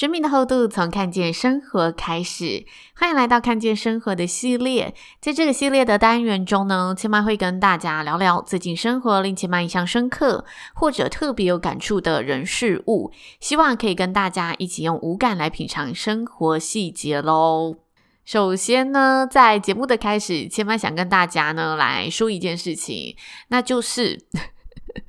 [0.00, 2.64] 生命的厚度从看见生活开始，
[2.96, 4.94] 欢迎来到看见生活的系列。
[5.20, 17.76] 在这个系列的单元中呢，千嫚会跟大家聊聊最近生活令千嫚印象深刻或者特别有感触的人事物，希望可以跟大家一起用五感来品尝生活细节喽。
[18.24, 23.14] 首先呢，在节目的开始，千嫚想跟大家呢来说一件事情，
[23.48, 24.18] 那就是。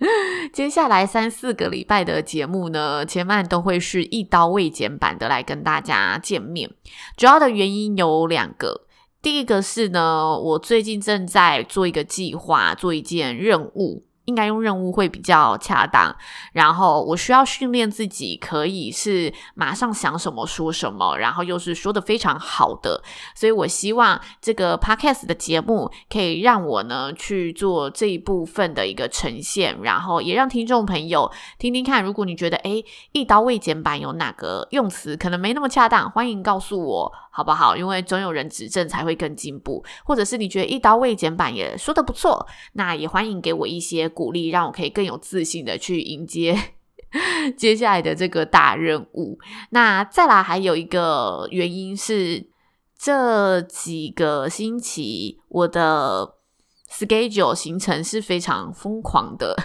[0.52, 6.69] 接下来三四个礼拜的节目呢，千万都会是一刀未剪版的来跟大家见面。
[7.16, 8.88] 主要的原因有两个，
[9.22, 14.03] 第一个是呢，我最近正在做一个计划，做一件任务。
[14.25, 16.16] 应该用任务会比较恰当，
[16.53, 23.02] 然后我需要训练自己，可以是马上想什么说什么，然后又是说得非常好的，
[23.36, 37.11] 所以我希望这个 podcast 的节目可以让我呢去做这一部分的一个呈现，然后也让听众朋友听听看，如果你觉得诶一刀未剪版有哪个用词可能没那么恰当，欢迎告诉我。
[37.31, 37.75] 好不好？
[37.75, 46.57] 因为总有人指正才会更进步，或者是你觉得一刀未剪版也说的不错，那也欢迎给我一些鼓励，让我可以更有自信的去迎接
[47.57, 49.39] 接下来的这个大任务。
[49.71, 52.47] 那再来还有一个原因是，
[52.97, 56.35] 这几个星期我的
[56.89, 59.55] schedule 行程是非常疯狂的。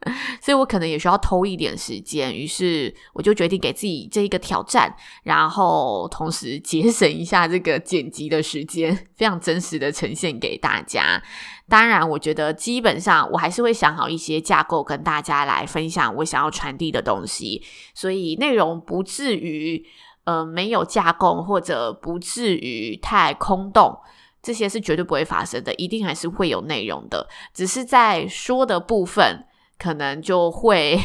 [0.40, 11.20] 所以我可能也需要偷一点时间，于是我就决定给自己这一个挑战，然后同时节省一下这个剪辑的时间，非常真实的呈现给大家。
[11.68, 17.62] 当然，我觉得基本上我还是会想好一些架构跟大家来分享我想要传递的东西，
[17.92, 19.84] 所以内容不至于
[20.24, 23.98] 呃没有架构，或者不至于太空洞，
[24.40, 29.44] 这些是绝对不会发生的，一定还是会有内容的，只是在说的部分。
[29.78, 30.98] 可能就会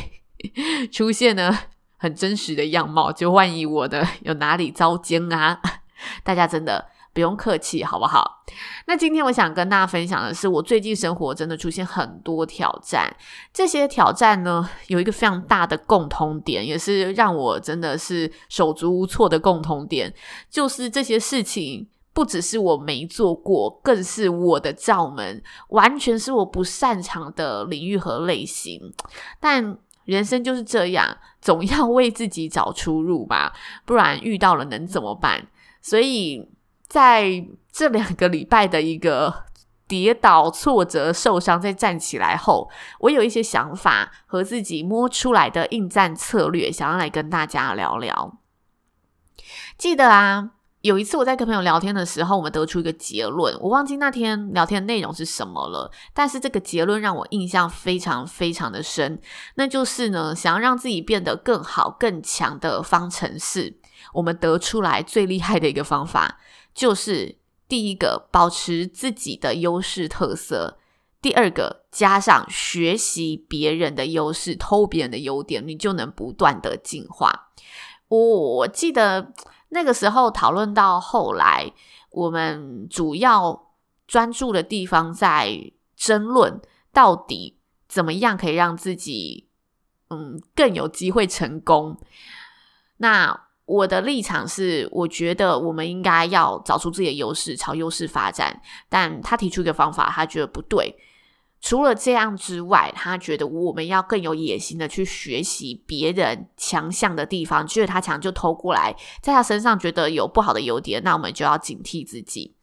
[0.92, 1.56] 出现了
[1.98, 5.60] 很真实的样貌，就万一我的有哪里遭奸啊，
[6.24, 8.44] 大家真的不用客气，好不好？
[8.88, 13.16] 那今天我想跟大家分享的是，我最近生活真的出现很多挑战，
[13.54, 20.14] 这些挑战呢，有一个非常大的共通点，也是让我真的是手足无措的共通点，
[20.50, 21.88] 就是这些事情。
[22.14, 28.94] 不只是我没做过，更是我的罩门，完全是我不擅长的领域和类型。
[29.40, 33.54] 但人生就是这样，总要为自己找出路吧，
[33.86, 35.48] 不然遇到了能怎么办？
[35.82, 36.50] 所以
[36.88, 39.46] 在这两个礼拜的一个
[39.88, 42.70] 跌倒、挫折、受伤，再站起来后，
[43.00, 48.38] 我有一些想法和自己摸出来的应战策略，想要来跟大家聊聊。
[49.78, 50.52] 记得啊。
[50.84, 59.22] 有一次我在跟朋友聊天的时候，我们得出一个结论，我忘记那天聊天的内容是什么了，但是这个结论让我印象非常非常的深，
[59.56, 63.78] 那就是呢，想要让自己变得更好更强的方程式，
[64.12, 66.38] 我们得出来最厉害的一个方法，
[66.76, 67.38] 就是
[67.70, 70.78] 第一个保持自己的优势特色，
[71.22, 77.52] 第二个加上学习别人的优势，偷别人的优点，你就能不断的进化。
[78.10, 78.20] 我、
[78.58, 79.32] 我记得。
[79.74, 81.74] 那个时候讨论到后来，
[82.12, 83.74] 我们主要
[84.08, 86.62] 专注的地方在争论
[86.92, 87.58] 到底
[87.88, 89.50] 怎么样可以让自己
[90.10, 92.00] 嗯更有机会成功。
[92.98, 98.62] 那我的立场是，我觉得我们应该要找出自己的优势，朝优势发展。
[98.90, 100.96] 但他提出一个方法，他觉得不对。
[101.64, 112.54] 除了这样之外，他觉得我们要更有野心的去学习别人强项的地方，觉得他强就偷过来，在他身上觉得有不好的优点，那我们就要警惕自己。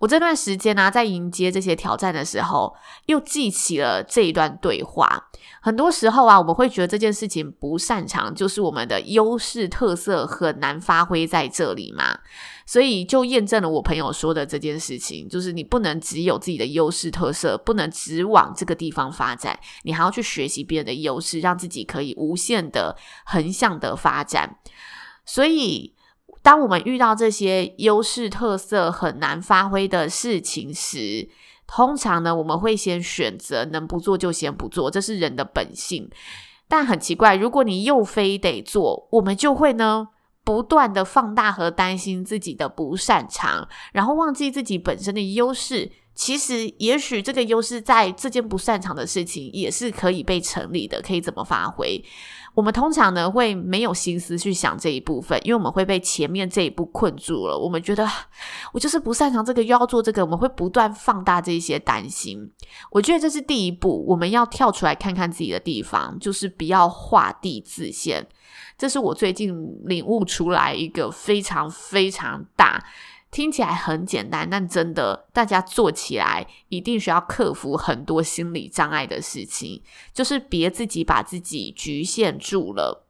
[0.00, 2.72] 我这段时间呢、在迎接这些挑战的时候，
[3.06, 5.28] 又记起了这一段对话。
[5.60, 12.16] 很多时候啊，我们会觉得这件事情不擅长，就是我们的优势特色很难发挥在这里嘛。
[12.64, 24.58] 所以就验证了我朋友说的这件事情，就是你不能只有自己的优势特色，不能只往这个地方发展，你还要去学习别人的优势，让自己可以无限的横向的发展。
[25.26, 25.97] 所以。
[26.42, 31.28] 当我们遇到这些优势特色很难发挥的事情时，
[31.66, 36.10] 通常呢，我们会先选择能不做就先不做，这是人的本性。
[36.68, 40.08] 但很奇怪，如果你又非得做，我们就会呢，
[40.44, 45.90] 不断的放大和担心自己的不擅长，然后忘记自己本身的优势。
[46.18, 52.04] 其实，也许这个优势在这件不擅长的事情也是可以被成立的，可以怎么发挥？
[52.54, 57.56] 我们通常呢会没有心思去想这一部分，因为我们会被前面这一步困住了。
[57.56, 58.04] 我们觉得
[58.72, 62.50] 我就是不擅长这个，要做这个，我们会不断放大这些担心。
[62.90, 68.26] 我觉得这是第一步，我们要跳出来看看自己的地方，就是不要画地自限。
[68.76, 69.54] 这是我最近
[69.84, 72.84] 领悟出来一个非常非常大。
[73.30, 79.82] 听起来很简单，但真的，大家做起来一定需要克服很多心理障碍的事情，
[80.12, 83.06] 就是别自己把自己局限住了。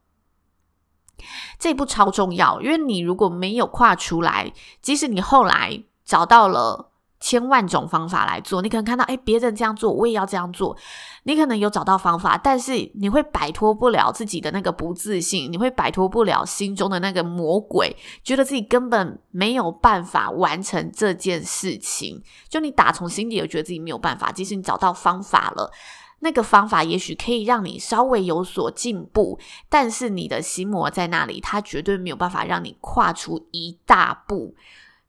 [1.59, 6.93] 这一步超重要，因为你如果没有跨出来，即使你后来找到了。
[7.21, 10.77] 千万种方法来做，你可能看到，诶，别人这样做，我也要这样做。
[11.25, 22.23] 你可能有找到方法，但是你会摆脱不了自己的那个不自信，你会摆脱不了心中的那个魔鬼，觉得自己根本没有办法完成这件事情。
[22.49, 25.71] 就你打从心底有觉得自己没有办法，即使你找到方法了，
[26.21, 29.39] 那个方法也许可以让你稍微有所进步，
[29.69, 34.55] 但是你的心魔在那里，它绝对没有办法让你跨出一大步。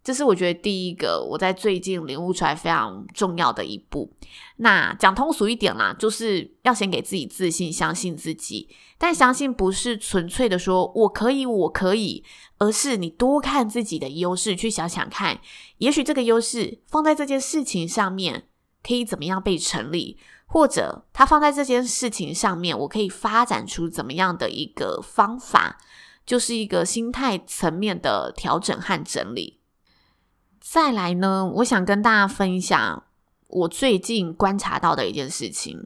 [0.09, 4.11] 这是我觉得第一个我在最近领悟出来非常重要的一步。
[4.55, 8.67] 那讲通俗一点啦，就是要先给自己自信，相信自己。
[8.97, 12.23] 但相信不是纯粹的说我可以，我可以，
[12.57, 15.39] 而是你多看自己的优势，去想想看，
[15.77, 18.47] 也许这个优势放在这件事情上面
[18.81, 20.17] 可以怎么样被成立，
[20.47, 25.77] 或者它放在这件事情上面，我可以发展出怎么样的一个方法，
[26.25, 29.58] 就是一个心态层面的调整和整理。
[30.71, 33.01] 再来呢，我想跟大家分享
[33.47, 35.83] 我最近观察到的一件事情，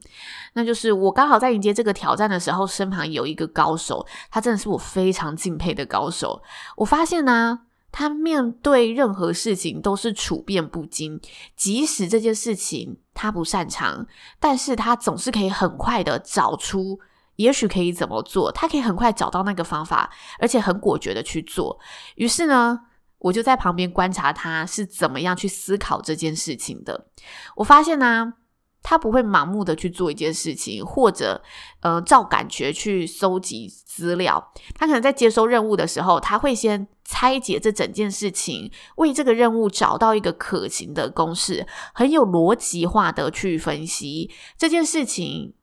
[0.55, 6.43] 那就是我刚好在迎接这个挑战的时候，身旁有一个高手，他真的是我非常敬佩的高手。
[6.75, 7.61] 我发现呢，
[7.93, 11.17] 他面对任何事情都是处变不惊，
[11.55, 14.05] 即使这件事情他不擅长，
[14.37, 16.99] 但是他总是可以很快的找出，
[17.37, 21.79] 也许可以怎么做，他可以很快找到那个方法，而且很果决的去做。
[22.15, 22.81] 于是呢，
[23.23, 27.07] 我就在旁边观察他是怎么样去思考这件事情的。
[27.55, 28.33] 我发现呢、
[28.81, 31.41] 他不会盲目的去做一件事情，或者
[31.79, 34.51] 呃照感觉去搜集资料。
[34.75, 45.53] 他可能在接收任务的时候，他会先拆解这整件事情，为这个任务找到一个可行的公式，很有逻辑化的去分析这件事情。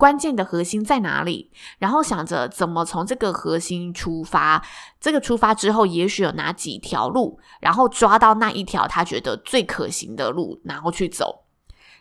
[0.00, 1.50] 关键的核心在哪里？
[1.78, 4.64] 然后想着怎么从这个核心出发，
[4.98, 11.44] 这个出发之后，也许有哪几条路，然后抓到那一条他觉得最可行的路，然后去走。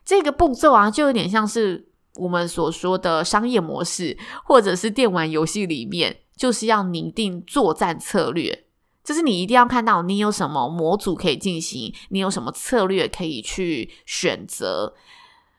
[0.05, 8.63] 这个步骤啊，就有点像是我们所说的商业模式，或者是电玩游戏里面，就是要拟定作战策略。
[9.03, 14.93] 就是你一定要看到你有什么模组可以进行，你有什么策略可以去选择。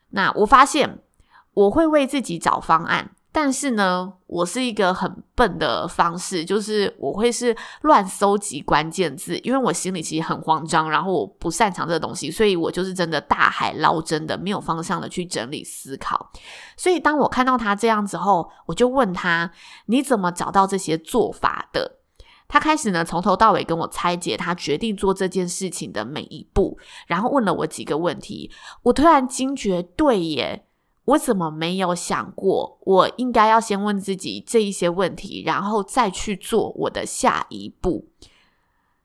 [0.09, 1.03] 那我发现。
[1.53, 16.31] 我会为自己找方案，但是呢，我是一个很笨的方式，就是我会是乱搜集关键字，因为我心里其实很慌张，然后我不擅长这个东西，所以我就是真的大海捞针的，没有方向的去整理思考。
[16.77, 19.51] 所以当我看到他这样子后，我就问他：
[19.87, 21.99] 你怎么找到这些做法的？
[22.47, 28.51] 他开始呢，从头到尾跟我拆解他决定做这件事情的每一步，然后问了我几个问题。
[28.83, 30.65] 我突然惊觉，对耶。
[31.05, 38.07] 我怎么没有想过，我应该要先问自己这一些问题，然后再去做我的下一步。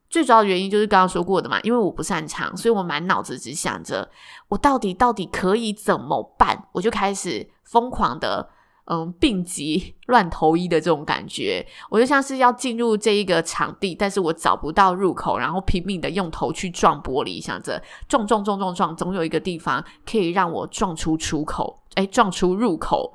[0.09, 4.09] 最主要的原因就是刚刚说过的嘛，因为我不擅长，所以我满脑子只想着
[4.49, 8.51] 我到底到底可以怎么办，我就开始疯狂的。
[8.89, 23.13] 嗯，病急乱投医的这种感觉，我就像是要进入这一个场地，但是我找不到入口，然后拼命的用头去撞玻璃，想着撞撞撞撞撞，总有一个地方可以让我撞出出口，诶，撞出入口。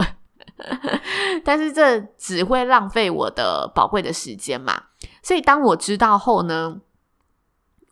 [1.44, 4.84] 但是这只会浪费我的宝贵的时间嘛。
[5.24, 6.82] 所以当我知道后呢，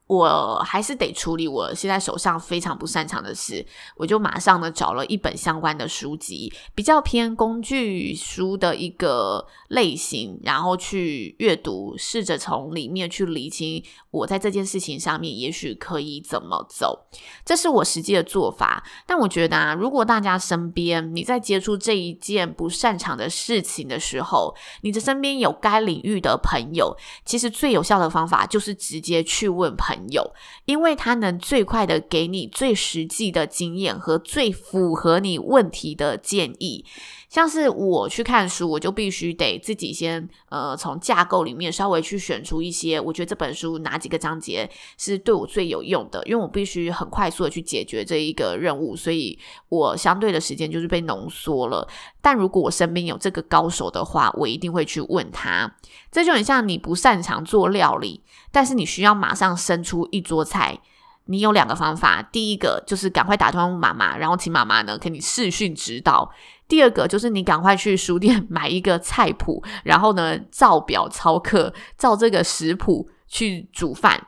[0.09, 3.63] 我还是得处理我现在手上非常不擅长的事，
[3.95, 17.05] 我就马上呢找了一本相关的书籍，比较偏工具书的一个类型，然后去阅读，试着从里面去理清我在这件事情上面也许可以怎么走，
[17.45, 18.83] 这是我实际的做法。
[19.05, 29.98] 但我觉得啊，如果大家身边你在接触这一件不擅长的事情的时候，你的身边有该领域的朋友，其实最有效的方法就是直接去问朋友。
[30.09, 30.33] 有，
[30.65, 36.85] 因为他能最快的给你最实际的经验和最符合你问题的建议。
[37.29, 44.67] 像是我去看书，我就必须得自己先呃从架构里面稍微去选出一些，我觉得这本书哪几个章节
[44.98, 49.38] 是对我最有用的，因为我必须很快速的去解决这一个任务，所以
[49.69, 51.88] 我相对的时间就是被浓缩了。
[52.19, 55.75] 但如果我身边有这个高手的话，我一定会去问他。
[56.12, 60.79] 这就很像你不擅长做料理，但是你需要马上生出一桌菜。
[61.25, 66.27] 你有两个方法，第一个就是赶快打电话妈妈，然后请妈妈呢给你视讯指导；
[66.69, 74.27] 第二个就是你赶快去书店买一个菜谱，然后呢照表操课，照这个食谱去煮饭。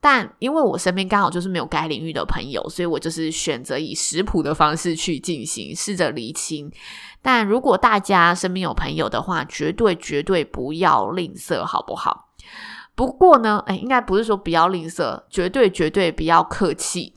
[0.00, 6.70] 但因为我身边刚好就是没有该领域的朋友，所以我就是选择以食谱的方式去进行，试着厘清。
[7.20, 12.28] 但如果大家身边有朋友的话，绝对绝对不要吝啬，好不好？
[12.94, 17.12] 不过呢，哎，应该不是说不要吝啬，绝对绝对不要客气。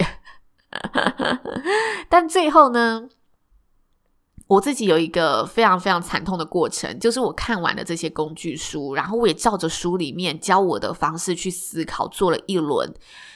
[2.09, 3.07] 但最后呢，
[4.51, 12.93] 我自己有一个非常非常惨痛的过程，就是我看完了这些工具书，然后我也照着书里面教我的方式去思考，做了一轮。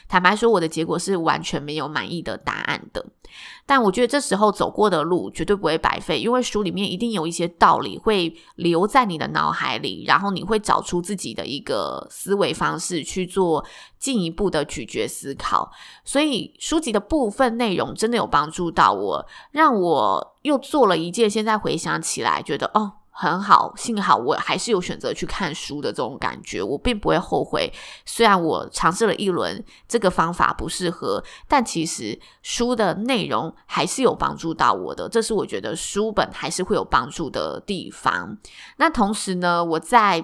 [0.08, 3.04] 坦白说，我的结果是完全没有满意的答案的。
[3.66, 13.64] 但我觉得这时候走过的路绝对不会白费，因为书里面一定有一些道理会留在你的脑海里，然后你会找出自己的一个思维方式去做
[13.98, 15.70] 进一步的咀嚼思考。
[16.04, 22.92] 所以书籍的部分内容真的有帮助到我，让我又做了一件现在回想起来觉得哦。
[23.18, 27.72] 很好，幸好我还是有选择去看书的这种感觉，我并不会后悔。
[28.04, 38.36] 虽然我尝试了一轮，这个方法不适合，但其实书的内容还是有帮助到我的，这是我觉得书本还是会有帮助的地方。
[38.76, 40.22] 那同时呢，我在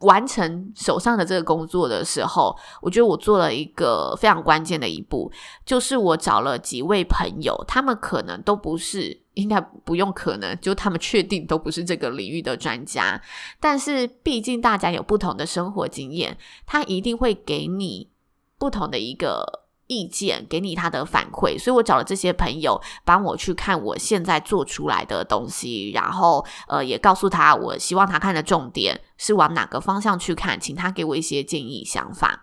[0.00, 5.30] 完成手上的这个工作的时候，我觉得我做了一个非常关键的一步，
[5.64, 9.22] 就是我找了几位朋友，他们可能都不是。
[9.36, 13.20] 应该不用，可能就他们确定都不是这个领域的专家，
[13.60, 18.08] 但是毕竟大家有不同的生活经验，他一定会给你
[18.56, 21.58] 不同的一个意见，给你他的反馈。
[21.58, 32.42] 所以我找了这些朋友帮我去看我现在做出来的东西，然后呃也告诉他我希望他看的重点是往哪个方向去看，请他给我一些建议想法。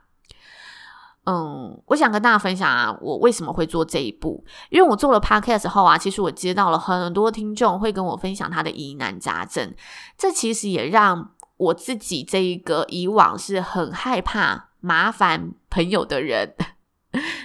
[1.25, 4.43] 嗯，我想跟大家分享啊，我为什么会做这一步？
[4.69, 9.73] 因为我做了 podcast 后啊，其实我接到了很多听众会跟我分享他的疑难杂症，
[10.17, 16.55] 这其实也让我自己这一个以往是很害怕麻烦朋友的人，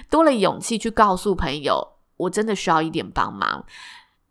[0.09, 3.65] 多了勇气去告诉朋友，我真的需要一点帮忙。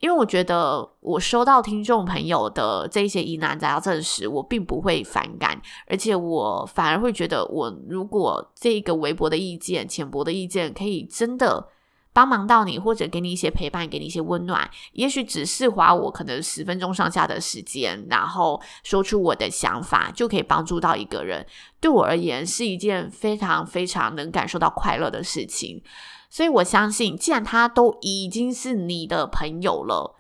[0.01, 11.67] 因为我觉得，我收到听众朋友的这些疑难杂症时，我并不会反感，而且我反而会觉得，我如果这个微薄的意见、浅薄的意见，可以真的
[12.19, 21.47] 帮忙到你，或者给你一些陪伴，给你一些温暖，也许只是花我可能十分钟上下的时间，然后说出我的想法，就可以帮助到一个人，
[21.79, 25.81] 对我而言是一件非常非常能感受到快乐的事情。
[26.29, 30.18] 所以我相信，既然他都已经是你的朋友了，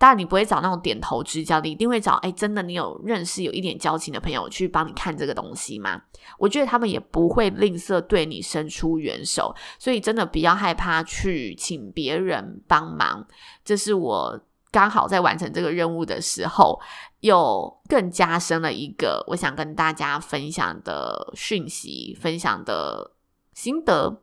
[0.00, 6.00] 当然你不会找那种点头之交，你一定会找哎，真的你有认识有一点交情的朋友去帮你看这个东西吗？
[6.38, 13.26] 我觉得他们也不会吝啬对你伸出援手，所以真的不要害怕去请别人帮忙。
[13.62, 14.40] 这是我
[14.70, 16.80] 刚好在完成这个任务的时候，
[17.20, 23.12] 又更加深了一个我想跟大家分享的讯息，分享的
[23.52, 24.22] 心得。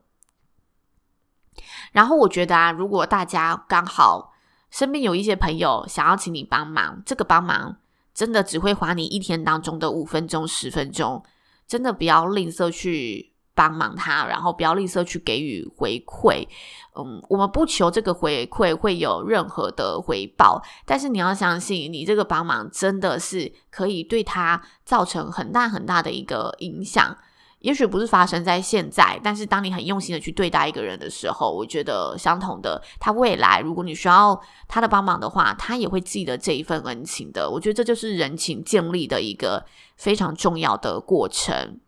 [1.92, 4.32] 然后我觉得啊，如果大家刚好
[4.70, 7.76] 身边有一些朋友想要请你帮忙，这个帮忙
[8.14, 11.22] 真的只会花你一天当中的五分钟、十分钟，
[11.66, 16.46] 真的不要吝啬去帮忙他，然后不要吝啬去给予回馈。
[16.94, 27.16] 嗯，我们不求这个回馈会有任何的回报，但是你要相信，你这个帮忙真的是可以对他造成很大很大的一个影响。
[27.60, 37.50] 也许不是发生在现在，但是当你很用心的去对待一个人的时候，我觉得相同的，他未来如果你需要他的帮忙的话，他也会记得这一份恩情的。
[37.50, 39.64] 我觉得这就是人情建立的一个
[39.96, 41.80] 非常重要的过程。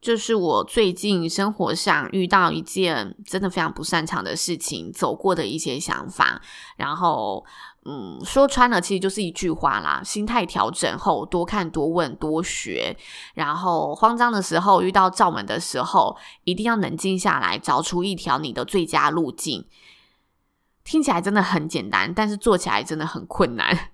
[0.00, 6.40] 就是我最近生活上遇到一件真的非常不擅长的事情，走过的一些想法，
[6.76, 7.44] 然后，
[7.84, 12.96] 嗯，说穿了，其实就是一句话啦：心态调整后，多看、多问、多学。
[13.34, 19.66] 然后，慌张的时候，遇到罩门的时候，一定要冷静下来，找出一条你的最佳路径。
[20.84, 23.90] 听起来真的很简单，但是做起来真的很困难。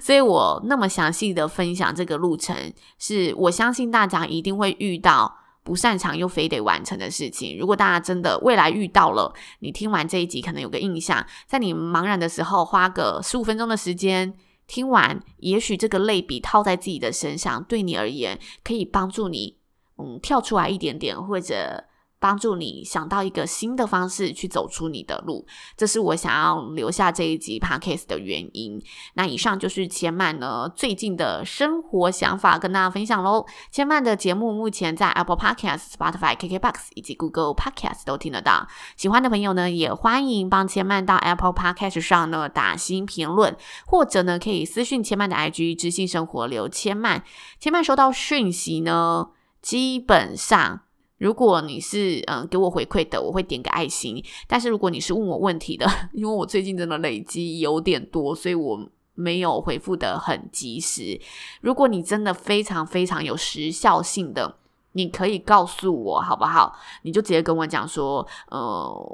[0.00, 7.58] 所以我那么详细的分享这个路程，是我相信大家一定会遇到不擅长又非得完成的事情。
[7.58, 14.32] 如果大家真的未来遇到了，你听完这一集可能有个印象，在你茫然的时候，花个十五分钟的时间
[14.66, 19.56] 听完，也许这个类比套在自己的身上，对你而言可以帮助你，
[19.98, 21.84] 嗯，跳出来一点点，或者。
[22.18, 25.46] 帮助你想到一个新的方式去走出你的路，
[25.76, 28.82] 这是我想要留下这一集 podcast 的原因。
[29.14, 33.44] 那以上就是千曼呢最近的生活想法跟大家分享喽。
[33.70, 38.66] 千曼的节目目前在 Apple Podcast、Spotify、KKBox 以及 Google Podcast 都听得到。
[38.96, 43.54] 喜欢的朋友呢，也欢迎帮千曼到 Apple Podcast 上呢打新评论，
[43.86, 47.22] 或者呢可以私讯千曼的 IG 知性生活刘千曼。
[47.60, 49.28] 千曼收到讯息呢，
[49.60, 50.85] 基本上。
[51.18, 54.22] 如果你是嗯给我回馈的，我会点个爱心。
[54.46, 61.18] 但是如果你是问我问题的， 因为我最近真的累积有点多，所以我没有回复得很及时。
[61.60, 64.58] 如果你真的非常非常有时效性的，
[64.92, 66.74] 你可以告诉我好不好？
[67.02, 68.58] 你就直接跟我讲说，呃，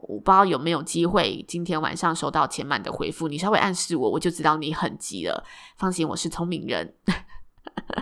[0.09, 5.44] 我不知道有没有机会今天晚上收到千曼的回复，你稍微暗示我，我就知道你很急了。
[5.76, 6.94] 放心，我是聪明人。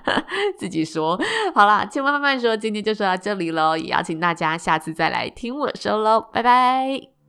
[0.58, 1.20] 自己说
[1.54, 7.19] 好啦，千万慢慢说，今天就说到这里喽，也邀请大家下次再来听我说喽，拜拜。